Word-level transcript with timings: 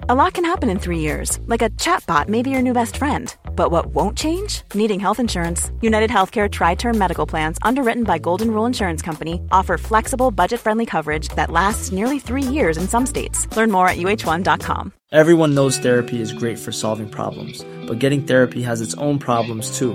A 0.00 0.14
lot 0.14 0.34
can 0.34 0.44
happen 0.44 0.68
in 0.68 0.78
three 0.78 0.98
years, 0.98 1.40
like 1.46 1.62
a 1.62 1.70
chatbot 1.70 2.28
may 2.28 2.42
be 2.42 2.50
your 2.50 2.62
new 2.62 2.74
best 2.74 2.98
friend. 2.98 3.34
But 3.56 3.70
what 3.70 3.86
won't 3.86 4.16
change? 4.16 4.62
Needing 4.74 5.00
health 5.00 5.18
insurance. 5.18 5.72
United 5.80 6.10
Healthcare 6.10 6.50
Tri 6.50 6.74
Term 6.74 6.96
Medical 6.98 7.26
Plans, 7.26 7.58
underwritten 7.62 8.04
by 8.04 8.18
Golden 8.18 8.50
Rule 8.50 8.66
Insurance 8.66 9.00
Company, 9.00 9.40
offer 9.50 9.78
flexible, 9.78 10.30
budget 10.30 10.60
friendly 10.60 10.84
coverage 10.86 11.28
that 11.30 11.50
lasts 11.50 11.92
nearly 11.92 12.18
three 12.18 12.42
years 12.42 12.76
in 12.76 12.86
some 12.86 13.06
states. 13.06 13.48
Learn 13.56 13.70
more 13.70 13.88
at 13.88 13.96
uh1.com. 13.96 14.92
Everyone 15.12 15.54
knows 15.54 15.78
therapy 15.78 16.20
is 16.20 16.32
great 16.32 16.58
for 16.58 16.72
solving 16.72 17.08
problems, 17.08 17.64
but 17.86 17.98
getting 17.98 18.22
therapy 18.22 18.62
has 18.62 18.82
its 18.82 18.94
own 18.94 19.18
problems 19.18 19.78
too, 19.78 19.94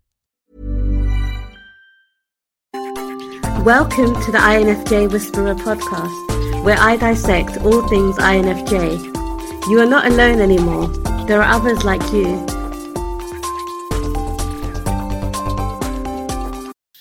Welcome 3.65 4.19
to 4.23 4.31
the 4.31 4.39
INFJ 4.39 5.11
Whisperer 5.11 5.53
podcast, 5.53 6.63
where 6.63 6.79
I 6.79 6.97
dissect 6.97 7.57
all 7.57 7.87
things 7.87 8.17
INFJ. 8.17 9.67
You 9.67 9.79
are 9.79 9.85
not 9.85 10.07
alone 10.07 10.41
anymore. 10.41 10.87
There 11.27 11.43
are 11.43 11.57
others 11.57 11.83
like 11.83 12.01
you. 12.11 12.39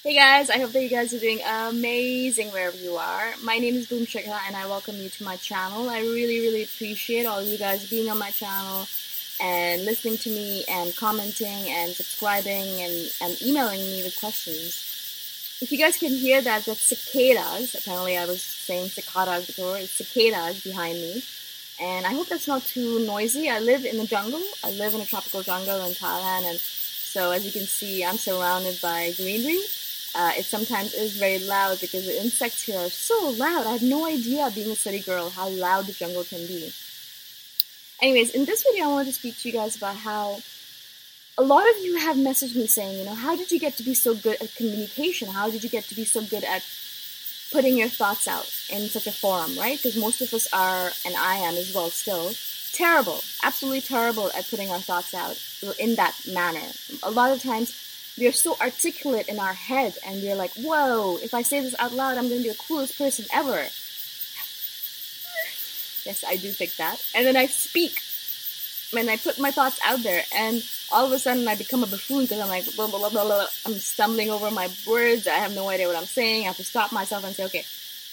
Hey 0.05 0.15
guys, 0.15 0.51
I 0.51 0.59
hope 0.59 0.73
that 0.73 0.83
you 0.83 0.91
guys 0.91 1.15
are 1.15 1.19
doing 1.19 1.41
amazing 1.49 2.49
wherever 2.49 2.77
you 2.77 2.97
are. 2.97 3.33
My 3.43 3.57
name 3.57 3.77
is 3.77 3.89
Boom 3.89 4.05
Shikha 4.05 4.39
and 4.47 4.55
I 4.55 4.67
welcome 4.67 4.97
you 4.97 5.09
to 5.09 5.25
my 5.25 5.37
channel. 5.37 5.89
I 5.89 6.01
really, 6.01 6.41
really 6.41 6.65
appreciate 6.65 7.25
all 7.25 7.43
you 7.43 7.57
guys 7.57 7.89
being 7.89 8.11
on 8.11 8.19
my 8.19 8.33
channel 8.33 8.87
and 9.41 9.87
listening 9.87 10.19
to 10.19 10.29
me 10.29 10.65
and 10.69 10.95
commenting 10.95 11.71
and 11.71 11.93
subscribing 11.93 12.83
and, 12.83 13.11
and 13.23 13.41
emailing 13.41 13.81
me 13.81 14.03
with 14.03 14.21
questions. 14.21 14.91
If 15.63 15.71
you 15.71 15.77
guys 15.77 15.99
can 15.99 16.13
hear 16.13 16.41
that, 16.41 16.65
that's 16.65 16.81
cicadas. 16.81 17.75
Apparently, 17.75 18.17
I 18.17 18.25
was 18.25 18.43
saying 18.43 18.89
cicadas 18.89 19.47
before. 19.47 19.77
It's 19.77 19.93
cicadas 19.93 20.65
behind 20.65 20.95
me. 20.95 21.23
And 21.79 22.07
I 22.07 22.13
hope 22.13 22.29
that's 22.29 22.49
not 22.49 22.65
too 22.65 23.05
noisy. 23.07 23.51
I 23.51 23.59
live 23.59 23.85
in 23.85 23.99
the 23.99 24.07
jungle. 24.07 24.43
I 24.65 24.71
live 24.71 24.95
in 24.95 25.03
a 25.03 25.05
tropical 25.05 25.43
jungle 25.43 25.85
in 25.85 25.93
Thailand. 25.93 26.49
And 26.49 26.59
so, 26.59 27.31
as 27.33 27.45
you 27.45 27.53
can 27.53 27.67
see, 27.67 28.03
I'm 28.03 28.17
surrounded 28.17 28.81
by 28.81 29.13
greenery. 29.17 29.61
Uh, 30.15 30.33
it 30.39 30.47
sometimes 30.47 30.95
is 30.95 31.19
very 31.19 31.39
loud 31.41 31.79
because 31.79 32.07
the 32.07 32.21
insects 32.21 32.63
here 32.63 32.79
are 32.79 32.89
so 32.89 33.31
loud. 33.37 33.67
I 33.67 33.73
had 33.73 33.83
no 33.83 34.07
idea, 34.07 34.51
being 34.55 34.71
a 34.71 34.77
city 34.77 35.01
girl, 35.01 35.29
how 35.29 35.49
loud 35.51 35.87
the 35.87 35.93
jungle 35.93 36.25
can 36.25 36.47
be. 36.47 36.73
Anyways, 38.01 38.31
in 38.31 38.47
this 38.47 38.65
video, 38.65 38.87
I 38.87 38.89
wanted 38.89 39.09
to 39.09 39.13
speak 39.13 39.39
to 39.39 39.49
you 39.49 39.53
guys 39.53 39.77
about 39.77 39.97
how 39.97 40.41
a 41.41 41.43
lot 41.43 41.67
of 41.71 41.83
you 41.83 41.97
have 41.97 42.17
messaged 42.17 42.55
me 42.55 42.67
saying, 42.67 42.99
you 42.99 43.05
know, 43.07 43.15
how 43.15 43.35
did 43.35 43.51
you 43.51 43.59
get 43.59 43.75
to 43.79 43.83
be 43.83 43.95
so 43.95 44.15
good 44.15 44.37
at 44.43 44.55
communication? 44.57 45.27
How 45.27 45.49
did 45.51 45.65
you 45.65 45.71
get 45.71 45.85
to 45.85 45.95
be 45.95 46.05
so 46.05 46.21
good 46.21 46.45
at 46.45 46.63
putting 47.51 47.79
your 47.79 47.89
thoughts 47.89 48.29
out 48.29 48.45
in 48.69 48.87
such 48.91 49.07
a 49.07 49.11
forum, 49.11 49.57
right? 49.59 49.79
Because 49.79 49.97
most 49.97 50.21
of 50.21 50.35
us 50.35 50.53
are, 50.53 50.91
and 51.07 51.17
I 51.17 51.37
am 51.37 51.55
as 51.55 51.75
well 51.75 51.89
still, 51.89 52.33
terrible, 52.75 53.23
absolutely 53.43 53.81
terrible 53.81 54.31
at 54.37 54.51
putting 54.51 54.71
our 54.71 54.81
thoughts 54.81 55.15
out 55.15 55.43
in 55.79 55.95
that 55.95 56.15
manner. 56.31 56.69
A 57.03 57.11
lot 57.11 57.33
of 57.33 57.43
times 57.43 57.73
we 58.19 58.27
are 58.27 58.33
so 58.33 58.55
articulate 58.61 59.29
in 59.29 59.39
our 59.39 59.55
head 59.55 59.97
and 60.07 60.23
we're 60.23 60.37
like, 60.37 60.53
whoa, 60.57 61.17
if 61.23 61.33
I 61.33 61.41
say 61.41 61.63
this 61.63 61.75
out 61.79 61.95
loud, 61.95 62.19
I'm 62.19 62.29
going 62.29 62.43
to 62.43 62.49
be 62.49 62.51
the 62.51 62.65
coolest 62.69 62.99
person 62.99 63.25
ever. 63.33 63.63
yes, 66.05 66.23
I 66.29 66.37
do 66.37 66.51
think 66.51 66.77
that. 66.77 67.03
And 67.15 67.27
then 67.27 67.37
I 67.37 67.47
speak 67.47 67.99
and 68.97 69.11
I 69.11 69.17
put 69.17 69.39
my 69.39 69.51
thoughts 69.51 69.79
out 69.85 70.03
there 70.03 70.25
and 70.35 70.63
all 70.93 71.07
of 71.07 71.13
a 71.13 71.19
sudden 71.19 71.47
I 71.47 71.55
become 71.55 71.83
a 71.83 71.87
buffoon 71.87 72.23
because 72.23 72.41
I'm 72.41 72.49
like, 72.49 72.65
blah, 72.75 72.89
blah, 72.89 72.99
blah, 72.99 73.09
blah, 73.11 73.25
blah. 73.25 73.47
I'm 73.67 73.75
stumbling 73.75 74.31
over 74.31 74.51
my 74.51 74.69
words. 74.87 75.27
I 75.29 75.35
have 75.37 75.55
no 75.55 75.69
idea 75.69 75.87
what 75.87 75.97
I'm 75.97 76.05
saying. 76.05 76.43
I 76.43 76.47
have 76.49 76.57
to 76.57 76.65
stop 76.65 76.93
myself 76.93 77.25
and 77.25 77.35
say, 77.35 77.45
okay, 77.45 77.65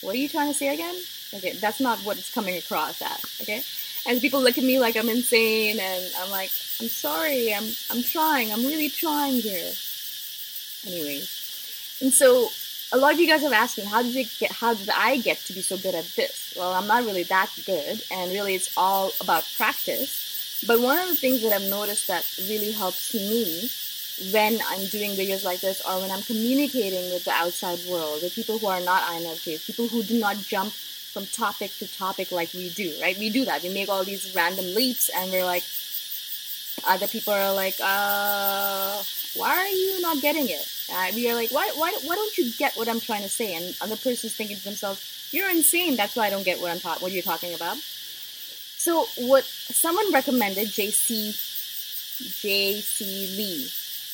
what 0.02 0.14
are 0.14 0.20
you 0.20 0.30
trying 0.30 0.52
to 0.52 0.58
say 0.58 0.74
again? 0.74 0.96
Okay, 1.34 1.54
that's 1.54 1.80
not 1.80 2.00
what 2.00 2.18
it's 2.18 2.34
coming 2.34 2.58
across 2.58 3.02
at. 3.02 3.20
Okay, 3.42 3.62
and 4.06 4.22
people 4.22 4.42
look 4.42 4.58
at 4.58 4.64
me 4.64 4.80
like 4.80 4.96
I'm 4.96 5.10
insane, 5.10 5.78
and 5.80 6.06
I'm 6.20 6.30
like, 6.30 6.52
I'm 6.80 6.88
sorry, 6.88 7.54
I'm 7.54 7.68
I'm 7.92 8.04
trying, 8.04 8.54
I'm 8.54 8.66
really 8.66 8.90
trying 8.90 9.34
here. 9.42 9.72
Anyways, 10.88 12.00
and 12.02 12.14
so 12.14 12.50
a 12.94 12.98
lot 12.98 13.14
of 13.14 13.20
you 13.20 13.28
guys 13.28 13.42
have 13.42 13.52
asked 13.52 13.78
me, 13.78 13.84
how 13.84 14.02
did 14.02 14.16
you 14.16 14.26
get, 14.40 14.52
how 14.52 14.74
did 14.74 14.90
I 14.90 15.18
get 15.18 15.38
to 15.46 15.54
be 15.54 15.62
so 15.62 15.78
good 15.78 15.96
at 15.96 16.06
this? 16.16 16.54
Well, 16.58 16.72
I'm 16.72 16.88
not 16.88 17.04
really 17.04 17.24
that 17.24 17.52
good, 17.66 18.02
and 18.10 18.32
really 18.32 18.56
it's 18.56 18.72
all 18.78 19.12
about 19.20 19.52
practice. 19.58 20.37
But 20.66 20.80
one 20.80 20.98
of 20.98 21.08
the 21.08 21.16
things 21.16 21.42
that 21.44 21.54
I've 21.54 21.70
noticed 21.70 22.08
that 22.08 22.26
really 22.50 22.72
helps 22.72 23.14
me 23.14 23.70
when 24.32 24.60
I'm 24.68 24.86
doing 24.88 25.12
videos 25.12 25.46
like 25.46 25.62
this 25.62 25.82
or 25.86 26.02
when 26.02 26.10
I'm 26.10 26.24
communicating 26.24 27.14
with 27.14 27.26
the 27.26 27.32
outside 27.32 27.80
world, 27.88 28.24
with 28.24 28.34
people 28.34 28.58
who 28.58 28.68
are 28.68 28.82
not 28.82 29.04
INFJs, 29.04 29.68
people 29.68 29.88
who 29.88 30.02
do 30.02 30.20
not 30.20 30.38
jump 30.38 30.74
from 30.74 31.26
topic 31.28 31.72
to 31.78 31.88
topic 31.98 32.32
like 32.32 32.52
we 32.54 32.70
do, 32.70 32.94
right? 33.02 33.18
We 33.18 33.30
do 33.30 33.46
that. 33.46 33.62
We 33.62 33.70
make 33.70 33.90
all 33.90 34.04
these 34.04 34.34
random 34.36 34.66
leaps 34.74 35.10
and 35.10 35.32
we're 35.32 35.46
like, 35.46 35.64
other 36.86 37.08
people 37.08 37.34
are 37.34 37.54
like, 37.54 37.76
uh, 37.82 39.02
why 39.36 39.58
are 39.58 39.68
you 39.68 40.02
not 40.02 40.22
getting 40.22 40.48
it? 40.50 40.68
Uh, 40.92 41.12
we 41.14 41.30
are 41.30 41.36
like, 41.36 41.52
why, 41.52 41.72
why, 41.76 41.92
why 42.04 42.16
don't 42.16 42.38
you 42.38 42.52
get 42.58 42.76
what 42.76 42.88
I'm 42.88 43.00
trying 43.00 43.24
to 43.24 43.30
say? 43.30 43.56
And 43.56 43.76
other 43.82 43.98
person's 43.98 44.36
thinking 44.36 44.58
to 44.58 44.64
themselves, 44.64 45.30
you're 45.32 45.50
insane. 45.50 45.96
That's 45.96 46.16
why 46.16 46.28
I 46.28 46.30
don't 46.30 46.44
get 46.44 46.60
what 46.62 46.72
I'm 46.72 46.80
ta- 46.80 46.98
what 47.00 47.12
you're 47.12 47.24
talking 47.24 47.54
about. 47.54 47.78
So 48.88 49.04
what 49.18 49.44
someone 49.44 50.14
recommended, 50.14 50.70
JC, 50.70 51.36
JC 52.40 53.36
Lee, 53.36 53.66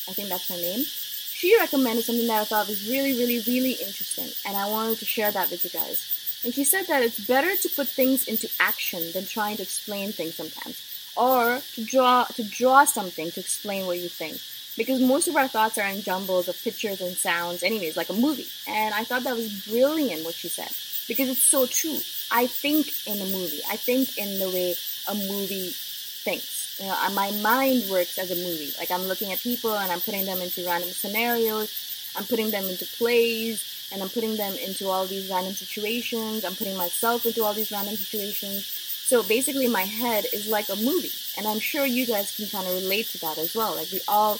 I 0.08 0.12
think 0.12 0.28
that's 0.28 0.48
her 0.48 0.56
name. 0.56 0.82
She 0.82 1.56
recommended 1.56 2.04
something 2.04 2.26
that 2.26 2.40
I 2.40 2.44
thought 2.44 2.66
was 2.66 2.90
really, 2.90 3.12
really, 3.12 3.38
really 3.46 3.74
interesting, 3.74 4.26
and 4.44 4.56
I 4.56 4.68
wanted 4.68 4.98
to 4.98 5.04
share 5.04 5.30
that 5.30 5.48
with 5.52 5.62
you 5.62 5.70
guys. 5.70 6.42
And 6.42 6.52
she 6.52 6.64
said 6.64 6.88
that 6.88 7.04
it's 7.04 7.24
better 7.24 7.54
to 7.54 7.68
put 7.68 7.86
things 7.86 8.26
into 8.26 8.50
action 8.58 9.12
than 9.12 9.26
trying 9.26 9.58
to 9.58 9.62
explain 9.62 10.10
things 10.10 10.34
sometimes, 10.34 10.82
or 11.16 11.60
to 11.74 11.84
draw 11.84 12.24
to 12.24 12.42
draw 12.42 12.84
something 12.84 13.30
to 13.30 13.38
explain 13.38 13.86
what 13.86 13.98
you 13.98 14.08
think 14.08 14.40
because 14.76 15.00
most 15.00 15.28
of 15.28 15.36
our 15.36 15.46
thoughts 15.46 15.78
are 15.78 15.86
in 15.86 16.02
jumbles 16.02 16.48
of 16.48 16.60
pictures 16.64 17.00
and 17.00 17.16
sounds 17.16 17.62
anyways 17.62 17.96
like 17.96 18.10
a 18.10 18.12
movie 18.12 18.48
and 18.66 18.92
i 18.92 19.04
thought 19.04 19.22
that 19.22 19.36
was 19.36 19.66
brilliant 19.66 20.24
what 20.24 20.34
she 20.34 20.48
said 20.48 20.72
because 21.06 21.28
it's 21.28 21.42
so 21.42 21.66
true. 21.66 21.98
I 22.30 22.46
think 22.46 22.92
in 23.06 23.20
a 23.20 23.30
movie. 23.30 23.60
I 23.68 23.76
think 23.76 24.16
in 24.18 24.38
the 24.38 24.48
way 24.48 24.74
a 25.08 25.14
movie 25.14 25.70
thinks. 25.70 26.80
You 26.80 26.86
know 26.86 26.96
my 27.14 27.30
mind 27.42 27.84
works 27.90 28.18
as 28.18 28.30
a 28.30 28.36
movie. 28.36 28.72
Like 28.78 28.90
i'm 28.90 29.06
looking 29.06 29.30
at 29.32 29.38
people 29.38 29.74
and 29.74 29.92
i'm 29.92 30.00
putting 30.00 30.24
them 30.24 30.40
into 30.40 30.64
random 30.66 30.90
scenarios. 30.90 32.12
I'm 32.16 32.24
putting 32.24 32.50
them 32.50 32.64
into 32.64 32.86
plays 32.86 33.88
and 33.92 34.02
i'm 34.02 34.08
putting 34.08 34.36
them 34.36 34.54
into 34.54 34.88
all 34.88 35.06
these 35.06 35.30
random 35.30 35.52
situations. 35.52 36.44
I'm 36.44 36.54
putting 36.54 36.76
myself 36.76 37.26
into 37.26 37.44
all 37.44 37.54
these 37.54 37.70
random 37.70 37.94
situations. 37.96 38.66
So 38.66 39.22
basically 39.22 39.68
my 39.68 39.82
head 39.82 40.24
is 40.32 40.48
like 40.48 40.68
a 40.68 40.76
movie. 40.76 41.12
And 41.36 41.46
i'm 41.46 41.60
sure 41.60 41.86
you 41.86 42.06
guys 42.06 42.34
can 42.36 42.46
kind 42.46 42.66
of 42.66 42.74
relate 42.74 43.06
to 43.08 43.20
that 43.20 43.38
as 43.38 43.54
well. 43.54 43.76
Like 43.76 43.92
we 43.92 44.00
all 44.08 44.38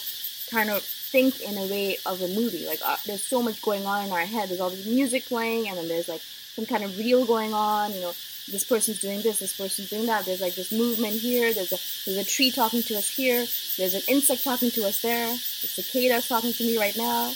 kind 0.50 0.70
of 0.70 0.82
think 0.82 1.40
in 1.40 1.56
a 1.56 1.66
way 1.66 1.98
of 2.06 2.20
a 2.22 2.28
movie. 2.28 2.66
Like 2.66 2.80
uh, 2.84 2.96
there's 3.06 3.22
so 3.22 3.40
much 3.40 3.62
going 3.62 3.86
on 3.86 4.04
in 4.06 4.10
our 4.10 4.26
head. 4.26 4.48
There's 4.48 4.60
all 4.60 4.70
this 4.70 4.86
music 4.86 5.26
playing, 5.26 5.68
and 5.68 5.78
then 5.78 5.86
there's 5.86 6.08
like 6.08 6.22
some 6.54 6.66
kind 6.66 6.84
of 6.84 6.96
reel 6.98 7.24
going 7.24 7.52
on. 7.52 7.92
You 7.92 8.00
know, 8.00 8.14
this 8.50 8.64
person's 8.64 9.00
doing 9.00 9.22
this, 9.22 9.38
this 9.38 9.56
person's 9.56 9.90
doing 9.90 10.06
that. 10.06 10.24
There's 10.24 10.40
like 10.40 10.54
this 10.54 10.72
movement 10.72 11.14
here. 11.14 11.52
There's 11.52 11.72
a 11.72 11.78
there's 12.04 12.26
a 12.26 12.28
tree 12.28 12.50
talking 12.50 12.82
to 12.82 12.96
us 12.96 13.08
here. 13.08 13.44
There's 13.76 13.94
an 13.94 14.02
insect 14.08 14.44
talking 14.44 14.70
to 14.72 14.86
us 14.86 15.02
there. 15.02 15.28
The 15.28 15.36
cicada's 15.36 16.28
talking 16.28 16.52
to 16.52 16.64
me 16.64 16.78
right 16.78 16.96
now. 16.96 17.32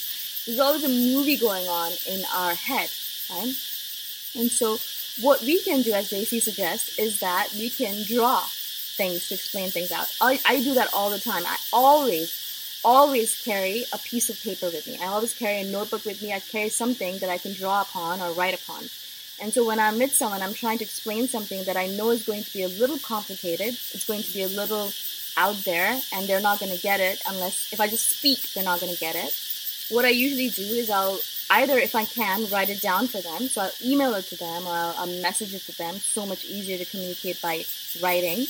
There's 0.47 0.61
always 0.61 0.85
a 0.85 0.88
movie 0.88 1.37
going 1.37 1.67
on 1.67 1.93
in 2.09 2.23
our 2.35 2.55
head, 2.55 2.91
right? 3.31 3.55
And 4.37 4.50
so 4.50 4.79
what 5.20 5.43
we 5.43 5.61
can 5.62 5.82
do, 5.82 5.93
as 5.93 6.11
JC 6.11 6.41
suggests, 6.41 6.99
is 6.99 7.20
that 7.20 7.49
we 7.59 7.70
can 7.70 8.05
draw 8.05 8.41
things 8.41 9.29
to 9.29 9.35
explain 9.35 9.70
things 9.70 9.93
out. 9.93 10.06
I, 10.20 10.41
I 10.47 10.62
do 10.62 10.75
that 10.75 10.88
all 10.93 11.11
the 11.11 11.19
time. 11.19 11.44
I 11.47 11.56
always 11.73 12.81
always 12.85 13.43
carry 13.43 13.85
a 13.93 13.99
piece 13.99 14.31
of 14.31 14.41
paper 14.41 14.67
with 14.67 14.87
me. 14.87 14.99
I 15.03 15.06
always 15.06 15.35
carry 15.35 15.62
a 15.62 15.65
notebook 15.65 16.05
with 16.05 16.23
me. 16.23 16.32
I 16.32 16.41
carry 16.41 16.69
something 16.69 17.19
that 17.19 17.31
I 17.31 17.38
can 17.38 17.53
draw 17.53 17.82
upon 17.82 18.20
or 18.20 18.32
write 18.32 18.55
upon. 18.55 18.85
And 19.40 19.52
so 19.52 19.64
when 19.64 19.79
I'm 19.79 19.99
with 19.99 20.14
someone, 20.14 20.43
I'm 20.43 20.55
trying 20.55 20.79
to 20.79 20.85
explain 20.85 21.29
something 21.29 21.64
that 21.64 21.76
I 21.76 21.87
know 21.87 22.11
is 22.11 22.25
going 22.25 22.43
to 22.43 22.52
be 22.52 22.62
a 22.62 22.69
little 22.69 22.99
complicated. 22.99 23.69
It's 23.69 24.06
going 24.06 24.23
to 24.23 24.32
be 24.32 24.43
a 24.43 24.49
little 24.49 24.90
out 25.37 25.56
there, 25.64 26.00
and 26.12 26.26
they're 26.26 26.40
not 26.40 26.58
going 26.58 26.75
to 26.75 26.82
get 26.82 27.00
it 27.00 27.23
unless 27.29 27.73
if 27.73 27.81
I 27.81 27.87
just 27.88 28.08
speak, 28.08 28.52
they're 28.52 28.64
not 28.64 28.81
going 28.81 28.93
to 28.93 28.99
get 28.99 29.14
it. 29.14 29.32
What 29.90 30.05
I 30.05 30.11
usually 30.11 30.50
do 30.50 30.62
is 30.62 30.90
I'll 30.90 31.20
either, 31.50 31.79
if 31.79 31.94
I 31.94 32.05
can, 32.05 32.49
write 32.50 32.69
it 32.69 32.81
down 32.81 33.06
for 33.06 33.20
them. 33.20 33.49
So 33.49 33.62
I'll 33.62 33.73
email 33.85 34.14
it 34.14 34.26
to 34.26 34.37
them 34.37 34.67
or 34.67 34.73
I'll, 34.73 34.94
I'll 34.99 35.23
message 35.23 35.55
it 35.55 35.62
to 35.62 35.79
them. 35.79 35.94
So 35.94 36.26
much 36.26 36.44
easier 36.44 36.76
to 36.79 36.84
communicate 36.84 37.41
by 37.41 37.64
writing. 38.02 38.46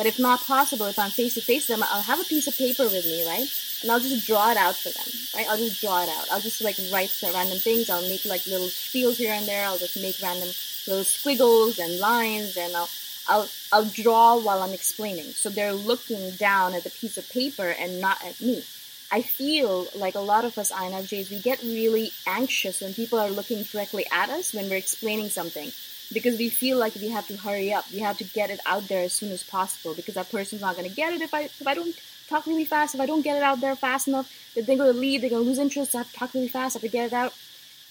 But 0.00 0.06
if 0.06 0.18
not 0.18 0.40
possible, 0.40 0.86
if 0.86 0.98
I'm 0.98 1.10
face 1.10 1.34
to 1.34 1.42
face 1.42 1.68
with 1.68 1.78
them, 1.78 1.86
I'll 1.92 2.00
have 2.00 2.18
a 2.18 2.24
piece 2.24 2.46
of 2.46 2.56
paper 2.56 2.84
with 2.84 3.04
me, 3.04 3.28
right? 3.28 3.46
And 3.82 3.90
I'll 3.90 4.00
just 4.00 4.26
draw 4.26 4.50
it 4.50 4.56
out 4.56 4.74
for 4.74 4.88
them, 4.88 5.04
right? 5.36 5.46
I'll 5.46 5.58
just 5.58 5.78
draw 5.78 6.02
it 6.02 6.08
out. 6.08 6.24
I'll 6.32 6.40
just 6.40 6.62
like 6.62 6.80
write 6.90 7.10
some 7.10 7.34
random 7.34 7.58
things. 7.58 7.90
I'll 7.90 8.08
make 8.08 8.24
like 8.24 8.46
little 8.46 8.68
spiels 8.68 9.18
here 9.18 9.34
and 9.34 9.44
there. 9.44 9.66
I'll 9.66 9.76
just 9.76 10.00
make 10.00 10.16
random 10.22 10.48
little 10.88 11.04
squiggles 11.04 11.78
and 11.78 12.00
lines, 12.00 12.56
and 12.56 12.74
I'll 12.74 12.88
I'll 13.28 13.48
I'll 13.74 13.84
draw 13.84 14.38
while 14.40 14.62
I'm 14.62 14.72
explaining. 14.72 15.32
So 15.32 15.50
they're 15.50 15.74
looking 15.74 16.30
down 16.36 16.72
at 16.72 16.84
the 16.84 16.88
piece 16.88 17.18
of 17.18 17.28
paper 17.28 17.68
and 17.68 18.00
not 18.00 18.24
at 18.24 18.40
me. 18.40 18.64
I 19.12 19.20
feel 19.20 19.86
like 19.94 20.14
a 20.14 20.20
lot 20.20 20.46
of 20.46 20.56
us 20.56 20.72
INFJs, 20.72 21.30
we 21.30 21.40
get 21.40 21.62
really 21.62 22.10
anxious 22.26 22.80
when 22.80 22.94
people 22.94 23.18
are 23.18 23.28
looking 23.28 23.64
directly 23.64 24.06
at 24.10 24.30
us 24.30 24.54
when 24.54 24.70
we're 24.70 24.76
explaining 24.76 25.28
something 25.28 25.70
because 26.12 26.38
we 26.38 26.48
feel 26.48 26.78
like 26.78 26.94
we 26.96 27.08
have 27.08 27.26
to 27.28 27.36
hurry 27.36 27.72
up. 27.72 27.84
We 27.92 28.00
have 28.00 28.18
to 28.18 28.24
get 28.24 28.50
it 28.50 28.60
out 28.66 28.88
there 28.88 29.02
as 29.04 29.12
soon 29.12 29.32
as 29.32 29.42
possible 29.42 29.94
because 29.94 30.14
that 30.14 30.30
person's 30.30 30.60
not 30.60 30.76
going 30.76 30.88
to 30.88 30.94
get 30.94 31.12
it 31.12 31.20
if 31.20 31.32
I 31.32 31.42
if 31.42 31.66
I 31.66 31.74
don't 31.74 31.94
talk 32.28 32.46
really 32.46 32.64
fast. 32.64 32.94
If 32.94 33.00
I 33.00 33.06
don't 33.06 33.22
get 33.22 33.36
it 33.36 33.42
out 33.42 33.60
there 33.60 33.76
fast 33.76 34.08
enough, 34.08 34.32
then 34.54 34.64
they're 34.64 34.76
going 34.76 34.92
to 34.92 34.98
leave. 34.98 35.20
They're 35.20 35.30
going 35.30 35.42
to 35.42 35.48
lose 35.48 35.58
interest. 35.58 35.94
I 35.94 35.98
have 35.98 36.10
to 36.10 36.18
talk 36.18 36.34
really 36.34 36.48
fast. 36.48 36.76
I 36.76 36.78
have 36.78 36.82
to 36.82 36.88
get 36.88 37.06
it 37.06 37.12
out. 37.12 37.34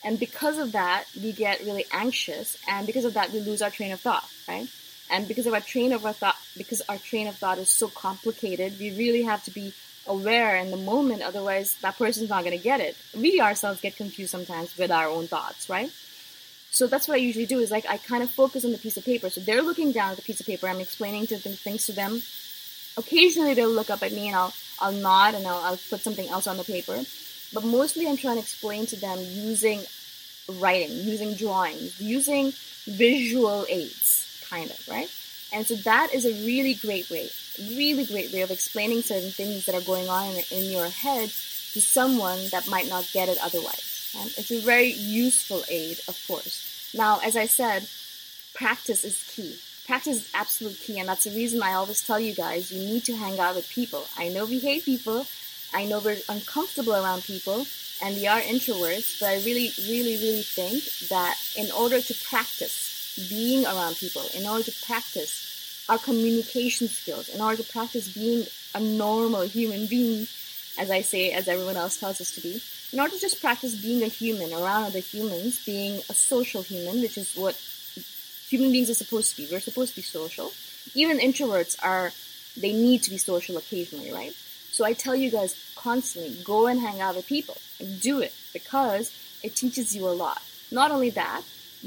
And 0.04 0.18
because 0.18 0.57
of 0.57 0.71
that, 0.71 1.06
we 1.21 1.33
get 1.33 1.60
really 1.66 1.86
anxious, 1.92 2.57
and 2.69 2.88
because 2.88 3.04
of 3.04 3.16
that, 3.16 3.31
we 3.31 3.42
lose 3.42 3.62
our 3.62 3.69
train 3.69 3.92
of 3.92 4.00
thought, 4.00 4.25
right? 4.48 4.68
And 5.12 5.27
because 5.27 5.45
of 5.45 5.54
our 5.54 5.60
train 5.60 5.92
of 5.92 6.06
our 6.06 6.13
thought, 6.13 6.38
because 6.56 6.81
our 6.88 6.98
train 6.98 7.27
of 7.27 7.36
thought 7.36 7.57
is 7.57 7.69
so 7.69 7.89
complicated, 7.89 8.80
we 8.80 8.98
really 8.98 9.24
have 9.24 9.44
to 9.45 9.51
be 9.51 9.74
aware 10.07 10.56
in 10.56 10.71
the 10.71 10.77
moment. 10.77 11.21
Otherwise, 11.21 11.75
that 11.81 11.98
person's 11.98 12.30
not 12.30 12.44
going 12.44 12.57
to 12.57 12.63
get 12.63 12.80
it. 12.80 12.95
We 13.16 13.42
ourselves 13.42 13.81
get 13.81 13.98
confused 13.98 14.31
sometimes 14.31 14.77
with 14.77 14.92
our 14.92 15.07
own 15.07 15.27
thoughts, 15.27 15.69
right? 15.69 15.92
So 16.71 16.88
that's 16.88 17.07
what 17.07 17.16
I 17.16 17.18
usually 17.18 17.45
do 17.45 17.60
is 17.60 17.71
like 17.71 17.86
I 17.88 17.98
kind 17.98 18.24
of 18.24 18.30
focus 18.30 18.63
on 18.63 18.71
the 18.71 18.77
piece 18.77 18.98
of 18.98 19.06
paper. 19.06 19.30
So 19.30 19.42
they're 19.42 19.62
looking 19.62 19.92
down 19.92 20.12
at 20.12 20.18
the 20.18 20.24
piece 20.24 20.39
of 20.39 20.45
paper. 20.45 20.68
I'm 20.68 20.80
explaining 20.80 21.27
to 21.27 21.38
them 21.38 21.54
things 21.54 21.86
to 21.88 21.94
them. 21.94 22.21
Occasionally 22.98 23.54
they'll 23.54 23.69
look 23.69 23.89
up 23.89 24.04
at 24.04 24.12
me 24.12 24.27
and 24.27 24.36
I'll 24.36 24.54
I'll 24.80 24.92
nod 24.92 25.33
and 25.33 25.45
I'll, 25.45 25.62
I'll 25.63 25.80
put 25.89 26.01
something 26.01 26.27
else 26.30 26.48
on 26.48 26.57
the 26.57 26.63
paper. 26.63 27.04
But 27.54 27.63
mostly 27.63 28.07
I'm 28.07 28.18
trying 28.18 28.36
to 28.36 28.42
explain 28.42 28.86
to 28.88 28.95
them 28.95 29.19
using 29.19 29.81
writing, 30.48 30.92
using 30.92 31.33
drawings, 31.33 32.00
using 32.00 32.54
visual 32.86 33.66
aids, 33.69 34.45
kind 34.50 34.69
of, 34.69 34.88
right? 34.88 35.10
And 35.51 35.66
so 35.66 35.75
that 35.75 36.13
is 36.13 36.25
a 36.25 36.45
really 36.45 36.75
great 36.75 37.10
way, 37.10 37.30
really 37.60 38.06
great 38.06 38.31
way 38.31 38.42
of 38.42 38.51
explaining 38.51 39.01
certain 39.01 39.31
things 39.31 39.66
that 39.66 39.76
are 39.76 39.81
going 39.81 40.07
on 40.07 40.30
in, 40.30 40.44
in 40.52 40.71
your 40.71 40.88
head 40.88 41.30
to 41.30 41.81
someone 41.81 42.40
that 42.52 42.68
might 42.68 42.88
not 42.88 43.09
get 43.11 43.30
it 43.30 43.38
otherwise. 43.42 43.98
Um, 44.18 44.28
it's 44.37 44.51
a 44.51 44.61
very 44.61 44.92
useful 44.92 45.63
aid, 45.69 45.99
of 46.07 46.18
course. 46.28 46.92
Now, 46.95 47.19
as 47.23 47.35
I 47.35 47.45
said, 47.45 47.87
practice 48.54 49.04
is 49.04 49.23
key. 49.35 49.57
Practice 49.85 50.18
is 50.18 50.31
absolute 50.33 50.80
key, 50.80 50.99
and 50.99 51.09
that's 51.09 51.23
the 51.23 51.31
reason 51.31 51.61
I 51.61 51.73
always 51.73 52.06
tell 52.06 52.19
you 52.19 52.33
guys 52.33 52.71
you 52.71 52.80
need 52.80 53.04
to 53.06 53.16
hang 53.16 53.39
out 53.39 53.56
with 53.56 53.69
people. 53.69 54.06
I 54.18 54.30
know 54.30 54.45
we 54.45 54.59
hate 54.59 54.85
people, 54.85 55.25
I 55.73 55.85
know 55.85 55.99
we're 55.99 56.18
uncomfortable 56.30 56.94
around 56.94 57.23
people, 57.23 57.66
and 58.04 58.16
we 58.16 58.28
are 58.28 58.39
introverts, 58.39 59.19
but 59.19 59.30
I 59.30 59.35
really, 59.37 59.71
really, 59.87 60.18
really 60.18 60.42
think 60.42 60.83
that 61.09 61.37
in 61.56 61.71
order 61.71 62.01
to 62.01 62.13
practice 62.23 63.16
being 63.30 63.66
around 63.66 63.95
people, 63.97 64.23
in 64.35 64.47
order 64.47 64.63
to 64.63 64.85
practice 64.85 65.85
our 65.89 65.97
communication 65.97 66.87
skills, 66.87 67.30
in 67.30 67.42
order 67.42 67.61
to 67.61 67.71
practice 67.71 68.13
being 68.13 68.45
a 68.73 68.80
normal 68.80 69.42
human 69.42 69.85
being, 69.87 70.28
as 70.78 70.89
I 70.92 71.01
say, 71.01 71.31
as 71.31 71.47
everyone 71.47 71.78
else 71.78 71.99
tells 71.99 72.21
us 72.21 72.31
to 72.35 72.42
be, 72.42 72.61
in 72.92 73.00
order 73.00 73.14
to 73.14 73.19
just 73.19 73.42
practice 73.42 73.76
being 73.76 74.04
a 74.04 74.08
human 74.08 74.52
around 74.54 74.84
other 74.86 75.00
humans, 75.00 75.64
being 75.66 76.02
a 76.10 76.14
social 76.14 76.62
human, 76.62 77.02
which 77.02 77.18
is 77.18 77.36
what 77.36 77.56
human 78.48 78.72
beings 78.72 78.90
are 78.90 78.96
supposed 78.96 79.36
to 79.36 79.42
be. 79.42 79.48
We're 79.52 79.60
supposed 79.60 79.92
to 79.92 79.98
be 79.98 80.02
social. 80.02 80.52
Even 80.96 81.19
introverts 81.19 81.78
are, 81.84 82.12
they 82.60 82.74
need 82.74 83.04
to 83.04 83.12
be 83.12 83.18
social 83.18 83.58
occasionally, 83.58 84.12
right? 84.12 84.34
So 84.72 84.86
I 84.86 84.94
tell 84.94 85.16
you 85.16 85.30
guys 85.30 85.72
constantly, 85.76 86.36
go 86.44 86.68
and 86.68 86.80
hang 86.80 87.00
out 87.00 87.16
with 87.16 87.28
people. 87.28 87.58
And 87.80 88.02
do 88.02 88.19
it 88.19 88.34
because 88.54 89.12
it 89.44 89.56
teaches 89.56 89.96
you 89.96 90.08
a 90.08 90.12
lot. 90.12 90.42
Not 90.72 90.92
only 90.92 91.12
that, 91.12 91.44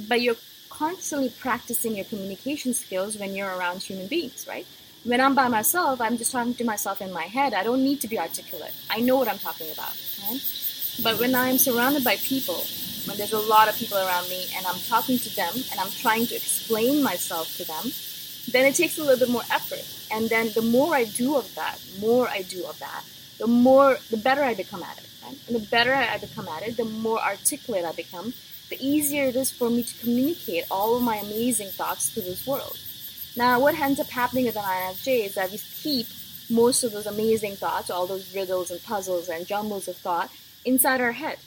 but 0.09 0.21
you're 0.21 0.37
constantly 0.71 1.31
practicing 1.31 1.97
your 1.97 2.05
communication 2.07 2.75
skills 2.75 3.17
when 3.17 3.35
you're 3.35 3.55
around 3.55 3.83
human 3.83 4.07
beings, 4.07 4.47
right? 4.49 4.67
When 5.05 5.21
I'm 5.21 5.35
by 5.35 5.49
myself, 5.49 6.01
I'm 6.01 6.17
just 6.17 6.33
talking 6.33 6.55
to 6.55 6.65
myself 6.65 7.03
in 7.03 7.13
my 7.13 7.25
head. 7.25 7.55
I 7.55 7.63
don't 7.63 7.83
need 7.83 8.01
to 8.03 8.09
be 8.09 8.19
articulate. 8.19 8.73
I 8.89 9.01
know 9.01 9.17
what 9.17 9.29
I'm 9.29 9.39
talking 9.39 9.71
about, 9.71 9.95
right? 10.29 10.41
But 11.01 11.19
when 11.19 11.35
I'm 11.35 11.59
surrounded 11.59 12.05
by 12.05 12.17
people, 12.17 12.65
when 13.07 13.17
there's 13.17 13.33
a 13.33 13.39
lot 13.39 13.69
of 13.69 13.77
people 13.77 13.99
around 13.99 14.29
me 14.29 14.47
and 14.57 14.67
I'm 14.67 14.79
talking 14.81 15.19
to 15.19 15.37
them 15.37 15.55
and 15.71 15.81
I'm 15.81 15.91
trying 15.91 16.27
to 16.27 16.35
explain 16.35 17.03
myself 17.03 17.57
to 17.57 17.65
them, 17.65 17.93
then 18.51 18.67
it 18.67 18.75
takes 18.75 18.99
a 18.99 19.03
little 19.03 19.19
bit 19.19 19.31
more 19.31 19.43
effort. 19.51 19.85
And 20.13 20.29
then 20.29 20.51
the 20.55 20.63
more 20.63 20.95
I 20.95 21.05
do 21.05 21.37
of 21.37 21.55
that, 21.55 21.79
more 22.01 22.29
I 22.29 22.43
do 22.43 22.65
of 22.67 22.79
that, 22.81 23.05
the 23.39 23.47
more, 23.47 23.99
the 24.11 24.17
better 24.17 24.43
I 24.43 24.55
become 24.55 24.83
at 24.83 24.99
it. 24.99 25.09
Right? 25.25 25.39
And 25.47 25.57
the 25.57 25.67
better 25.67 25.95
I 25.95 26.19
become 26.19 26.49
at 26.49 26.63
it, 26.63 26.77
the 26.77 26.85
more 26.85 27.21
articulate 27.21 27.85
I 27.85 27.93
become, 27.93 28.35
the 28.69 28.77
easier 28.81 29.25
it 29.25 29.37
is 29.37 29.51
for 29.51 29.71
me 29.71 29.83
to 29.83 29.99
communicate 30.01 30.65
all 30.71 30.97
of 30.97 31.03
my 31.03 31.17
amazing 31.17 31.69
thoughts 31.69 32.13
to 32.15 32.21
this 32.21 32.47
world. 32.47 32.79
Now, 33.37 33.61
what 33.61 33.79
ends 33.79 34.01
up 34.01 34.09
happening 34.09 34.45
with 34.45 34.57
an 34.57 34.63
INFJ 34.63 35.27
is 35.27 35.35
that 35.35 35.51
we 35.51 35.59
keep 35.59 36.07
most 36.51 36.85
of 36.85 36.93
those 36.93 37.07
amazing 37.07 37.57
thoughts, 37.57 37.91
all 37.91 38.07
those 38.07 38.35
riddles 38.35 38.71
and 38.71 38.83
puzzles 38.83 39.29
and 39.29 39.47
jumbles 39.47 39.89
of 39.89 39.97
thought, 39.97 40.31
inside 40.65 41.01
our 41.01 41.13
head, 41.13 41.39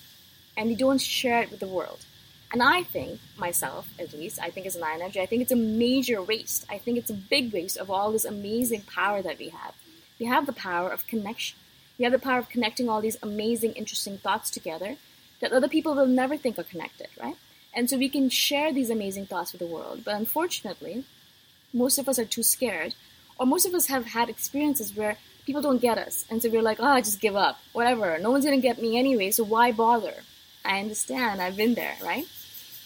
and 0.57 0.69
we 0.69 0.75
don't 0.75 1.01
share 1.01 1.41
it 1.41 1.51
with 1.51 1.59
the 1.59 1.67
world. 1.67 2.05
And 2.51 2.61
I 2.63 2.83
think, 2.83 3.19
myself 3.37 3.87
at 3.99 4.13
least, 4.13 4.39
I 4.41 4.49
think 4.49 4.65
as 4.65 4.75
an 4.75 4.83
INFJ, 4.83 5.17
I 5.17 5.25
think 5.25 5.41
it's 5.41 5.51
a 5.51 5.57
major 5.57 6.21
waste. 6.21 6.65
I 6.69 6.77
think 6.77 6.97
it's 6.97 7.09
a 7.09 7.13
big 7.13 7.51
waste 7.51 7.77
of 7.77 7.89
all 7.91 8.11
this 8.11 8.25
amazing 8.25 8.83
power 8.83 9.21
that 9.21 9.39
we 9.39 9.49
have. 9.49 9.73
We 10.19 10.27
have 10.27 10.45
the 10.45 10.53
power 10.53 10.89
of 10.89 11.07
connection. 11.07 11.57
We 11.97 12.03
have 12.03 12.13
the 12.13 12.19
power 12.19 12.39
of 12.39 12.49
connecting 12.49 12.87
all 12.87 13.01
these 13.01 13.17
amazing, 13.21 13.73
interesting 13.73 14.17
thoughts 14.17 14.49
together 14.49 14.97
that 15.41 15.51
other 15.51 15.67
people 15.67 15.95
will 15.95 16.07
never 16.07 16.37
think 16.37 16.57
are 16.57 16.63
connected, 16.63 17.07
right? 17.21 17.35
And 17.73 17.89
so 17.89 17.97
we 17.97 18.09
can 18.09 18.29
share 18.29 18.71
these 18.71 18.89
amazing 18.89 19.25
thoughts 19.25 19.51
with 19.51 19.59
the 19.59 19.67
world. 19.67 20.03
But 20.05 20.15
unfortunately, 20.15 21.03
most 21.73 21.97
of 21.97 22.07
us 22.07 22.17
are 22.17 22.25
too 22.25 22.43
scared, 22.43 22.95
or 23.37 23.45
most 23.45 23.65
of 23.65 23.73
us 23.73 23.87
have 23.87 24.07
had 24.07 24.29
experiences 24.29 24.95
where 24.95 25.17
people 25.45 25.61
don't 25.61 25.81
get 25.81 25.97
us. 25.97 26.25
And 26.29 26.41
so 26.41 26.49
we're 26.49 26.61
like, 26.61 26.77
oh, 26.79 26.97
just 26.99 27.21
give 27.21 27.35
up. 27.35 27.59
Whatever. 27.73 28.17
No 28.19 28.31
one's 28.31 28.45
going 28.45 28.59
to 28.59 28.67
get 28.67 28.81
me 28.81 28.97
anyway, 28.97 29.31
so 29.31 29.43
why 29.43 29.71
bother? 29.71 30.15
I 30.63 30.79
understand. 30.79 31.41
I've 31.41 31.57
been 31.57 31.75
there, 31.75 31.95
right? 32.03 32.25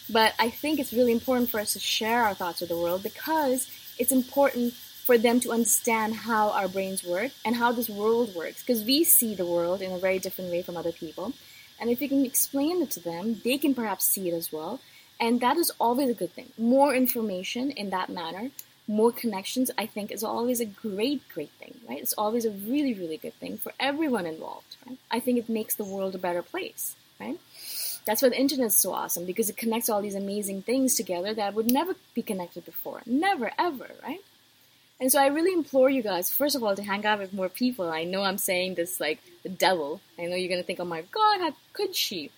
But 0.10 0.34
I 0.40 0.50
think 0.50 0.80
it's 0.80 0.94
really 0.94 1.12
important 1.12 1.50
for 1.50 1.60
us 1.60 1.74
to 1.74 1.80
share 1.80 2.24
our 2.24 2.34
thoughts 2.34 2.62
with 2.62 2.70
the 2.70 2.78
world 2.78 3.04
because 3.04 3.70
it's 3.98 4.12
important 4.12 4.74
for 4.74 5.18
them 5.18 5.40
to 5.40 5.52
understand 5.52 6.14
how 6.14 6.50
our 6.50 6.68
brains 6.68 7.04
work 7.04 7.32
and 7.46 7.56
how 7.56 7.72
this 7.72 7.90
world 7.90 8.36
works. 8.36 8.62
Because 8.62 8.84
we 8.84 9.04
see 9.04 9.36
the 9.36 9.46
world 9.46 9.82
in 9.82 9.92
a 9.92 9.98
very 9.98 10.20
different 10.20 10.52
way 10.52 10.62
from 10.62 10.78
other 10.78 10.92
people. 10.92 11.34
And 11.80 11.90
if 11.90 12.00
we 12.00 12.08
can 12.08 12.26
explain 12.26 12.82
it 12.82 12.92
to 12.92 13.00
them, 13.00 13.42
they 13.44 13.58
can 13.58 13.74
perhaps 13.74 14.06
see 14.06 14.30
it 14.30 14.34
as 14.34 14.52
well. 14.52 14.82
And 15.20 15.42
that 15.42 15.58
is 15.58 15.72
always 15.80 16.10
a 16.10 16.14
good 16.14 16.34
thing. 16.34 16.52
More 16.58 16.94
information 16.94 17.72
in 17.72 17.90
that 17.90 18.10
manner, 18.10 18.52
more 18.90 19.12
connections, 19.12 19.70
I 19.78 19.86
think, 19.86 20.12
is 20.12 20.24
always 20.24 20.60
a 20.60 20.66
great, 20.66 21.22
great 21.30 21.52
thing, 21.60 21.76
right? 21.88 22.02
It's 22.02 22.14
always 22.14 22.44
a 22.44 22.50
really, 22.52 22.94
really 22.96 23.18
good 23.18 23.36
thing 23.36 23.58
for 23.58 23.72
everyone 23.80 24.26
involved, 24.26 24.78
right? 24.86 24.98
I 25.12 25.20
think 25.20 25.38
it 25.38 25.48
makes 25.48 25.76
the 25.76 25.84
world 25.84 26.16
a 26.16 26.18
better 26.18 26.42
place, 26.42 26.96
right? 27.20 27.40
That's 28.06 28.24
why 28.24 28.30
the 28.30 28.40
internet 28.40 28.68
is 28.68 28.78
so 28.78 28.92
awesome 28.92 29.26
because 29.26 29.48
it 29.48 29.58
connects 29.58 29.90
all 29.90 30.02
these 30.02 30.16
amazing 30.16 30.64
things 30.64 30.96
together 30.96 31.36
that 31.36 31.54
would 31.54 31.72
never 31.72 31.96
be 32.16 32.24
connected 32.24 32.66
before. 32.66 33.04
Never, 33.06 33.52
ever, 33.60 33.92
right? 34.02 34.22
And 35.00 35.12
so 35.12 35.22
I 35.22 35.28
really 35.28 35.54
implore 35.54 35.92
you 35.92 36.02
guys, 36.02 36.32
first 36.32 36.56
of 36.56 36.64
all, 36.64 36.76
to 36.76 36.84
hang 36.84 37.06
out 37.06 37.20
with 37.20 37.32
more 37.32 37.48
people. 37.48 37.90
I 37.90 38.06
know 38.06 38.24
I'm 38.24 38.40
saying 38.40 38.74
this 38.74 39.00
like 39.00 39.20
the 39.44 39.50
devil. 39.50 40.02
I 40.18 40.26
know 40.26 40.36
you're 40.36 40.50
going 40.50 40.62
to 40.62 40.66
think, 40.66 40.80
oh 40.80 40.86
my 40.86 41.04
God, 41.04 41.42
how 41.42 41.54
could 41.74 41.96
she? 41.96 42.32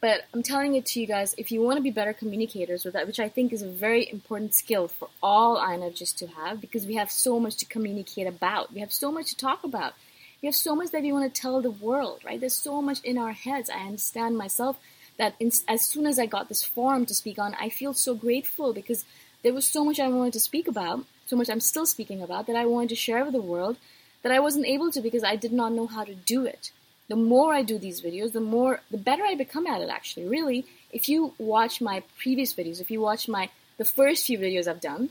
But 0.00 0.22
I'm 0.32 0.42
telling 0.42 0.74
it 0.74 0.86
to 0.86 1.00
you 1.00 1.06
guys, 1.06 1.34
if 1.36 1.52
you 1.52 1.60
want 1.60 1.76
to 1.76 1.82
be 1.82 1.90
better 1.90 2.12
communicators 2.12 2.84
with 2.84 2.94
that, 2.94 3.06
which 3.06 3.20
I 3.20 3.28
think 3.28 3.52
is 3.52 3.62
a 3.62 3.68
very 3.68 4.10
important 4.10 4.54
skill 4.54 4.88
for 4.88 5.08
all 5.22 5.58
INFJs 5.58 6.16
to 6.16 6.26
have, 6.28 6.60
because 6.60 6.86
we 6.86 6.94
have 6.94 7.10
so 7.10 7.38
much 7.38 7.56
to 7.56 7.66
communicate 7.66 8.26
about. 8.26 8.72
We 8.72 8.80
have 8.80 8.92
so 8.92 9.12
much 9.12 9.28
to 9.30 9.36
talk 9.36 9.64
about. 9.64 9.92
We 10.40 10.46
have 10.46 10.54
so 10.54 10.74
much 10.74 10.90
that 10.90 11.02
we 11.02 11.12
want 11.12 11.32
to 11.32 11.40
tell 11.40 11.60
the 11.60 11.70
world, 11.70 12.22
right? 12.24 12.40
There's 12.40 12.56
so 12.56 12.80
much 12.80 13.00
in 13.04 13.18
our 13.18 13.32
heads. 13.32 13.68
I 13.68 13.86
understand 13.86 14.36
myself 14.38 14.78
that 15.18 15.34
in, 15.38 15.52
as 15.68 15.82
soon 15.82 16.06
as 16.06 16.18
I 16.18 16.26
got 16.26 16.48
this 16.48 16.64
forum 16.64 17.04
to 17.06 17.14
speak 17.14 17.38
on, 17.38 17.54
I 17.60 17.68
feel 17.68 17.92
so 17.92 18.14
grateful 18.14 18.72
because 18.72 19.04
there 19.42 19.52
was 19.52 19.66
so 19.66 19.84
much 19.84 20.00
I 20.00 20.08
wanted 20.08 20.32
to 20.32 20.40
speak 20.40 20.66
about, 20.66 21.04
so 21.26 21.36
much 21.36 21.50
I'm 21.50 21.60
still 21.60 21.86
speaking 21.86 22.22
about 22.22 22.46
that 22.46 22.56
I 22.56 22.64
wanted 22.64 22.88
to 22.90 22.96
share 22.96 23.24
with 23.24 23.34
the 23.34 23.42
world 23.42 23.76
that 24.22 24.32
I 24.32 24.40
wasn't 24.40 24.66
able 24.66 24.90
to 24.92 25.00
because 25.00 25.22
I 25.22 25.36
did 25.36 25.52
not 25.52 25.72
know 25.72 25.86
how 25.86 26.04
to 26.04 26.14
do 26.14 26.46
it. 26.46 26.72
The 27.12 27.16
more 27.16 27.52
I 27.52 27.62
do 27.62 27.76
these 27.76 28.00
videos, 28.00 28.32
the 28.32 28.40
more 28.40 28.80
the 28.90 28.96
better 28.96 29.22
I 29.22 29.34
become 29.34 29.66
at 29.66 29.82
it 29.82 29.90
actually. 29.90 30.26
Really, 30.28 30.64
if 30.90 31.10
you 31.10 31.34
watch 31.36 31.82
my 31.82 32.02
previous 32.16 32.54
videos, 32.54 32.80
if 32.80 32.90
you 32.90 33.02
watch 33.02 33.28
my 33.28 33.50
the 33.76 33.84
first 33.84 34.24
few 34.24 34.38
videos 34.38 34.66
I've 34.66 34.80
done 34.80 35.10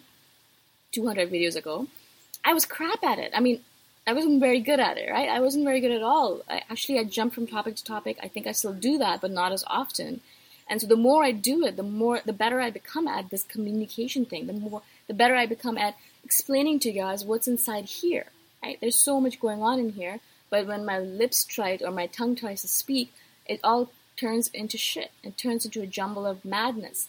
200 0.94 1.32
videos 1.32 1.56
ago, 1.56 1.86
I 2.44 2.56
was 2.56 2.66
crap 2.66 3.04
at 3.04 3.20
it. 3.20 3.34
I 3.36 3.40
mean, 3.40 3.62
I 4.08 4.14
wasn't 4.14 4.40
very 4.40 4.62
good 4.62 4.80
at 4.80 4.98
it, 4.98 5.12
right? 5.12 5.30
I 5.30 5.42
wasn't 5.42 5.64
very 5.64 5.80
good 5.80 5.92
at 5.92 6.02
all. 6.02 6.42
I, 6.50 6.64
actually, 6.72 6.98
I 6.98 7.04
jumped 7.04 7.36
from 7.36 7.46
topic 7.46 7.76
to 7.76 7.84
topic. 7.84 8.18
I 8.24 8.30
think 8.30 8.48
I 8.48 8.54
still 8.54 8.74
do 8.74 8.98
that, 8.98 9.22
but 9.22 9.30
not 9.30 9.52
as 9.52 9.64
often. 9.68 10.22
And 10.68 10.82
so 10.82 10.88
the 10.88 10.96
more 10.96 11.24
I 11.24 11.32
do 11.32 11.64
it, 11.68 11.76
the 11.78 11.84
more, 11.84 12.22
the 12.26 12.34
better 12.34 12.60
I 12.60 12.72
become 12.72 13.08
at 13.08 13.30
this 13.30 13.44
communication 13.44 14.26
thing. 14.26 14.48
The 14.48 14.54
more, 14.54 14.82
the 15.06 15.14
better 15.14 15.36
I 15.36 15.46
become 15.46 15.78
at 15.78 15.96
explaining 16.24 16.80
to 16.80 16.90
you 16.90 17.00
guys 17.00 17.24
what's 17.24 17.48
inside 17.48 17.86
here, 17.86 18.26
right? 18.64 18.80
There's 18.82 18.96
so 18.96 19.22
much 19.22 19.40
going 19.40 19.62
on 19.62 19.78
in 19.78 19.92
here, 19.92 20.20
but 20.52 20.68
when 20.68 20.86
my 20.86 21.00
lips 21.00 21.44
try 21.44 21.80
or 21.84 21.90
my 21.90 22.06
tongue 22.06 22.36
tries 22.36 22.62
to 22.62 22.68
speak, 22.68 23.12
it 23.48 23.60
all 23.64 23.90
turns 24.16 24.50
into 24.50 24.78
shit. 24.78 25.10
It 25.24 25.38
turns 25.38 25.66
into 25.66 25.82
a 25.82 25.88
jumble 25.88 26.28
of 26.28 26.46
madness. 26.46 27.08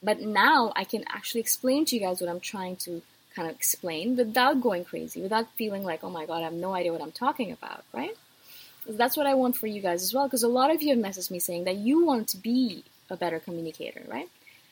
But 0.00 0.20
now 0.20 0.72
I 0.76 0.84
can 0.84 1.04
actually 1.08 1.40
explain 1.40 1.84
to 1.86 1.96
you 1.96 2.02
guys 2.02 2.20
what 2.20 2.30
I'm 2.30 2.38
trying 2.38 2.76
to 2.76 3.02
kind 3.34 3.48
of 3.48 3.56
explain 3.56 4.16
without 4.16 4.60
going 4.60 4.84
crazy, 4.84 5.22
without 5.22 5.50
feeling 5.56 5.84
like, 5.84 6.04
oh 6.04 6.10
my 6.10 6.26
god, 6.26 6.42
I 6.42 6.44
have 6.44 6.52
no 6.52 6.74
idea 6.74 6.92
what 6.92 7.02
I'm 7.02 7.12
talking 7.12 7.50
about, 7.50 7.82
right? 7.92 8.14
That's 8.86 9.16
what 9.16 9.26
I 9.26 9.34
want 9.34 9.56
for 9.56 9.66
you 9.66 9.80
guys 9.80 10.02
as 10.02 10.12
well, 10.12 10.26
because 10.26 10.42
a 10.42 10.48
lot 10.48 10.72
of 10.72 10.82
you 10.82 10.90
have 10.90 11.04
messaged 11.04 11.30
me 11.30 11.38
saying 11.38 11.64
that 11.64 11.76
you 11.76 12.04
want 12.04 12.28
to 12.28 12.36
be 12.36 12.84
a 13.08 13.16
better 13.16 13.38
communicator, 13.38 14.02
right? 14.08 14.28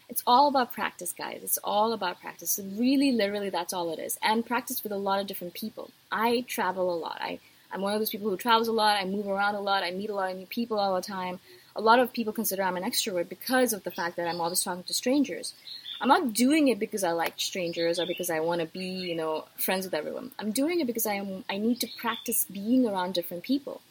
It's 0.08 0.22
all 0.26 0.48
about 0.48 0.72
practice, 0.72 1.12
guys. 1.12 1.40
It's 1.44 1.58
all 1.62 1.92
about 1.92 2.20
practice. 2.20 2.58
Really, 2.76 3.12
literally, 3.12 3.50
that's 3.50 3.72
all 3.72 3.92
it 3.92 4.00
is. 4.00 4.18
And 4.20 4.44
practice 4.44 4.82
with 4.82 4.92
a 4.92 4.96
lot 4.96 5.20
of 5.20 5.28
different 5.28 5.54
people. 5.54 5.90
I 6.10 6.44
travel 6.48 6.92
a 6.92 6.98
lot. 6.98 7.18
I, 7.20 7.38
I'm 7.72 7.82
one 7.82 7.92
of 7.94 8.00
those 8.00 8.10
people 8.10 8.30
who 8.30 8.36
travels 8.36 8.68
a 8.68 8.72
lot. 8.72 9.00
I 9.00 9.04
move 9.04 9.26
around 9.26 9.54
a 9.54 9.60
lot. 9.60 9.82
I 9.82 9.90
meet 9.90 10.10
a 10.10 10.14
lot 10.14 10.30
of 10.30 10.36
new 10.36 10.46
people 10.46 10.78
all 10.78 10.94
the 10.94 11.02
time. 11.02 11.40
A 11.76 11.80
lot 11.80 11.98
of 11.98 12.12
people 12.12 12.32
consider 12.32 12.62
I'm 12.62 12.76
an 12.76 12.82
extrovert 12.82 13.28
because 13.28 13.72
of 13.72 13.84
the 13.84 13.90
fact 13.90 14.16
that 14.16 14.26
I'm 14.26 14.40
always 14.40 14.62
talking 14.62 14.82
to 14.84 14.94
strangers. 14.94 15.54
I'm 16.00 16.08
not 16.08 16.32
doing 16.32 16.68
it 16.68 16.78
because 16.78 17.04
I 17.04 17.12
like 17.12 17.34
strangers 17.36 18.00
or 18.00 18.06
because 18.06 18.30
I 18.30 18.40
want 18.40 18.60
to 18.60 18.66
be, 18.66 18.86
you 18.86 19.14
know, 19.14 19.44
friends 19.56 19.84
with 19.84 19.94
everyone. 19.94 20.32
I'm 20.38 20.50
doing 20.50 20.80
it 20.80 20.86
because 20.86 21.06
I 21.06 21.14
am, 21.14 21.44
I 21.48 21.58
need 21.58 21.78
to 21.80 21.88
practice 21.98 22.46
being 22.50 22.86
around 22.86 23.14
different 23.14 23.42
people. 23.42 23.82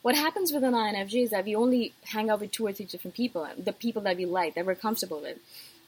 What 0.00 0.14
happens 0.14 0.52
with 0.52 0.64
an 0.64 0.72
INFJ 0.72 1.24
is 1.24 1.30
that 1.30 1.44
we 1.44 1.54
only 1.54 1.92
hang 2.04 2.30
out 2.30 2.40
with 2.40 2.52
two 2.52 2.66
or 2.66 2.72
three 2.72 2.86
different 2.86 3.14
people, 3.14 3.46
the 3.58 3.72
people 3.72 4.00
that 4.02 4.16
we 4.16 4.24
like, 4.24 4.54
that 4.54 4.64
we're 4.64 4.74
comfortable 4.74 5.20
with. 5.20 5.38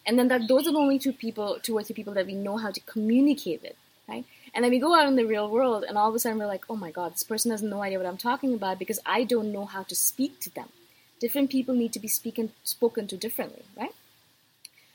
And 0.04 0.18
then 0.18 0.28
that 0.28 0.48
those 0.48 0.66
are 0.66 0.72
the 0.72 0.78
only 0.78 0.98
two 0.98 1.12
people, 1.12 1.58
two 1.62 1.76
or 1.78 1.82
three 1.82 1.94
people 1.94 2.14
that 2.14 2.26
we 2.26 2.34
know 2.34 2.58
how 2.58 2.70
to 2.70 2.80
communicate 2.80 3.62
with, 3.62 3.76
right? 4.08 4.24
And 4.54 4.64
then 4.64 4.72
we 4.72 4.78
go 4.78 4.94
out 4.94 5.06
in 5.06 5.16
the 5.16 5.24
real 5.24 5.48
world 5.48 5.84
and 5.86 5.96
all 5.96 6.08
of 6.08 6.14
a 6.14 6.18
sudden 6.18 6.38
we're 6.38 6.46
like, 6.46 6.64
oh 6.68 6.76
my 6.76 6.90
god, 6.90 7.14
this 7.14 7.22
person 7.22 7.50
has 7.50 7.62
no 7.62 7.82
idea 7.82 7.98
what 7.98 8.06
I'm 8.06 8.16
talking 8.16 8.54
about 8.54 8.78
because 8.78 9.00
I 9.06 9.24
don't 9.24 9.52
know 9.52 9.64
how 9.64 9.84
to 9.84 9.94
speak 9.94 10.40
to 10.40 10.54
them. 10.54 10.68
Different 11.20 11.50
people 11.50 11.74
need 11.74 11.92
to 11.92 12.00
be 12.00 12.08
speaking, 12.08 12.50
spoken 12.64 13.06
to 13.08 13.16
differently, 13.16 13.64
right? 13.76 13.94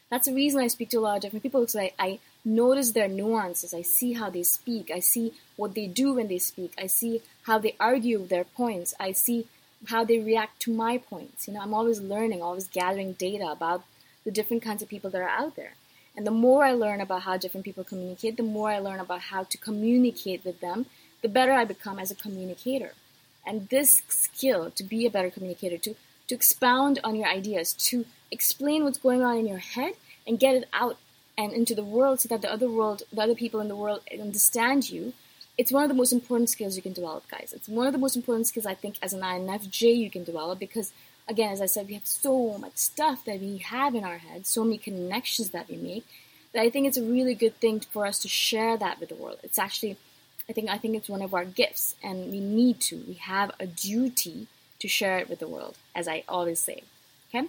That's 0.09 0.27
the 0.27 0.33
reason 0.33 0.61
I 0.61 0.67
speak 0.67 0.89
to 0.89 0.97
a 0.97 0.99
lot 1.01 1.15
of 1.17 1.21
different 1.21 1.43
people 1.43 1.61
because 1.61 1.75
I, 1.75 1.91
I 1.97 2.19
notice 2.43 2.91
their 2.91 3.07
nuances. 3.07 3.73
I 3.73 3.81
see 3.81 4.13
how 4.13 4.29
they 4.29 4.43
speak. 4.43 4.91
I 4.93 4.99
see 4.99 5.33
what 5.55 5.73
they 5.73 5.87
do 5.87 6.13
when 6.13 6.27
they 6.27 6.37
speak. 6.37 6.73
I 6.77 6.87
see 6.87 7.21
how 7.43 7.57
they 7.57 7.75
argue 7.79 8.25
their 8.25 8.43
points. 8.43 8.93
I 8.99 9.13
see 9.13 9.47
how 9.87 10.03
they 10.03 10.19
react 10.19 10.59
to 10.61 10.73
my 10.73 10.97
points. 10.97 11.47
You 11.47 11.55
know, 11.55 11.61
I'm 11.61 11.73
always 11.73 12.01
learning, 12.01 12.41
always 12.41 12.67
gathering 12.67 13.13
data 13.13 13.47
about 13.47 13.83
the 14.23 14.31
different 14.31 14.63
kinds 14.63 14.81
of 14.81 14.89
people 14.89 15.09
that 15.11 15.21
are 15.21 15.29
out 15.29 15.55
there. 15.55 15.73
And 16.15 16.25
the 16.25 16.31
more 16.31 16.63
I 16.63 16.71
learn 16.71 17.01
about 17.01 17.23
how 17.23 17.37
different 17.37 17.65
people 17.65 17.83
communicate, 17.83 18.37
the 18.37 18.43
more 18.43 18.71
I 18.71 18.79
learn 18.79 18.99
about 18.99 19.21
how 19.21 19.43
to 19.43 19.57
communicate 19.57 20.45
with 20.45 20.61
them, 20.61 20.85
the 21.21 21.27
better 21.27 21.51
I 21.51 21.65
become 21.65 21.99
as 21.99 22.11
a 22.11 22.15
communicator. 22.15 22.93
And 23.45 23.69
this 23.69 24.01
skill 24.07 24.71
to 24.71 24.83
be 24.83 25.05
a 25.05 25.11
better 25.11 25.29
communicator, 25.29 25.77
to, 25.77 25.95
to 26.27 26.35
expound 26.35 26.99
on 27.03 27.15
your 27.15 27.27
ideas, 27.27 27.73
to 27.89 28.05
explain 28.31 28.83
what's 28.83 28.97
going 28.97 29.23
on 29.23 29.37
in 29.37 29.47
your 29.47 29.59
head 29.59 29.93
and 30.25 30.39
get 30.39 30.55
it 30.55 30.69
out 30.73 30.97
and 31.37 31.51
into 31.51 31.75
the 31.75 31.83
world 31.83 32.21
so 32.21 32.29
that 32.29 32.41
the 32.41 32.51
other 32.51 32.69
world, 32.69 33.03
the 33.11 33.21
other 33.21 33.35
people 33.35 33.59
in 33.59 33.67
the 33.67 33.75
world 33.75 34.01
understand 34.11 34.89
you. 34.89 35.13
It's 35.57 35.71
one 35.71 35.83
of 35.83 35.89
the 35.89 35.95
most 35.95 36.11
important 36.11 36.49
skills 36.49 36.75
you 36.75 36.81
can 36.81 36.93
develop, 36.93 37.27
guys. 37.29 37.53
It's 37.55 37.69
one 37.69 37.87
of 37.87 37.93
the 37.93 37.99
most 37.99 38.15
important 38.15 38.47
skills 38.47 38.65
I 38.65 38.73
think 38.73 38.97
as 39.01 39.13
an 39.13 39.21
INFJ 39.21 39.95
you 39.95 40.09
can 40.09 40.23
develop 40.23 40.59
because, 40.59 40.91
again, 41.27 41.51
as 41.51 41.61
I 41.61 41.65
said, 41.65 41.87
we 41.87 41.93
have 41.95 42.05
so 42.05 42.57
much 42.57 42.77
stuff 42.77 43.25
that 43.25 43.39
we 43.39 43.57
have 43.57 43.95
in 43.95 44.03
our 44.03 44.17
heads, 44.17 44.49
so 44.49 44.63
many 44.63 44.77
connections 44.77 45.49
that 45.51 45.69
we 45.69 45.75
make, 45.77 46.05
that 46.53 46.61
I 46.61 46.69
think 46.69 46.87
it's 46.87 46.97
a 46.97 47.03
really 47.03 47.35
good 47.35 47.55
thing 47.59 47.79
for 47.79 48.05
us 48.05 48.19
to 48.19 48.27
share 48.27 48.77
that 48.77 48.99
with 48.99 49.09
the 49.09 49.15
world. 49.15 49.39
It's 49.43 49.59
actually, 49.59 49.97
I 50.49 50.53
think, 50.53 50.69
I 50.69 50.77
think 50.77 50.95
it's 50.95 51.09
one 51.09 51.21
of 51.21 51.33
our 51.33 51.45
gifts, 51.45 51.95
and 52.03 52.31
we 52.31 52.39
need 52.39 52.79
to. 52.81 52.97
We 53.07 53.15
have 53.15 53.51
a 53.59 53.67
duty 53.67 54.47
to 54.79 54.87
share 54.87 55.19
it 55.19 55.29
with 55.29 55.39
the 55.39 55.47
world, 55.47 55.75
as 55.95 56.07
I 56.07 56.23
always 56.27 56.59
say. 56.59 56.83
Okay. 57.29 57.47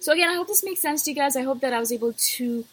So 0.00 0.12
again, 0.12 0.28
I 0.28 0.34
hope 0.34 0.46
this 0.46 0.64
makes 0.64 0.80
sense 0.80 1.02
to 1.04 1.10
you 1.10 1.16
guys. 1.16 1.36
I 1.36 1.42
hope 1.42 1.60
that 1.60 1.72
I 1.72 1.80
was 1.80 1.92
able 1.92 2.12
to 2.12 2.64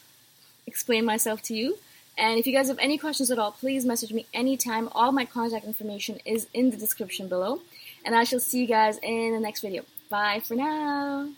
explain 0.67 1.05
myself 1.05 1.41
to 1.43 1.55
you. 1.55 1.77
And 2.17 2.39
if 2.39 2.47
you 2.47 2.53
guys 2.53 2.69
have 2.69 2.79
any 2.79 2.97
questions 2.97 3.29
at 3.29 3.39
all, 3.39 3.51
please 3.51 3.83
message 3.83 4.13
me 4.13 4.25
anytime. 4.33 4.89
All 4.93 5.11
my 5.11 5.25
contact 5.25 5.65
information 5.65 6.19
is 6.23 6.47
in 6.53 6.71
the 6.71 6.77
description 6.77 7.27
below. 7.27 7.61
And 8.05 8.15
I 8.15 8.23
shall 8.23 8.39
see 8.39 8.61
you 8.61 8.67
guys 8.67 8.99
in 8.99 9.33
the 9.33 9.39
next 9.39 9.61
video. 9.61 9.83
Bye 10.09 10.41
for 10.43 10.55
now. 10.55 11.29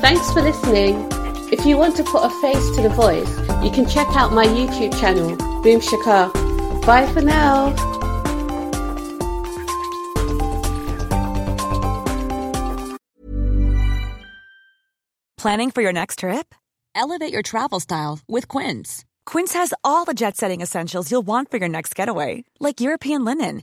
Thanks 0.00 0.32
for 0.32 0.42
listening. 0.42 1.08
If 1.52 1.66
you 1.66 1.76
want 1.76 1.96
to 1.96 2.04
put 2.04 2.24
a 2.24 2.30
face 2.40 2.70
to 2.76 2.82
the 2.82 2.88
voice, 2.88 3.38
you 3.64 3.70
can 3.70 3.88
check 3.88 4.06
out 4.16 4.32
my 4.32 4.46
YouTube 4.46 4.98
channel, 5.00 5.36
Boom 5.62 5.80
Shikha. 5.80 6.32
Bye 6.86 7.06
for 7.12 7.22
now. 7.22 7.74
Planning 15.36 15.70
for 15.70 15.82
your 15.82 15.92
next 15.92 16.20
trip? 16.20 16.54
Elevate 16.94 17.32
your 17.32 17.42
travel 17.42 17.80
style 17.80 18.20
with 18.28 18.48
Quince. 18.48 19.04
Quince 19.26 19.52
has 19.52 19.74
all 19.84 20.04
the 20.04 20.14
jet 20.14 20.36
setting 20.36 20.60
essentials 20.60 21.10
you'll 21.10 21.22
want 21.22 21.50
for 21.50 21.58
your 21.58 21.68
next 21.68 21.94
getaway, 21.94 22.44
like 22.58 22.80
European 22.80 23.24
linen 23.24 23.62